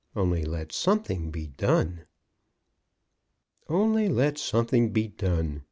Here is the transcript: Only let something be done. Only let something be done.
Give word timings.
Only 0.15 0.43
let 0.43 0.71
something 0.71 1.29
be 1.29 1.45
done. 1.45 2.07
Only 3.69 4.09
let 4.09 4.39
something 4.39 4.89
be 4.91 5.09
done. 5.09 5.59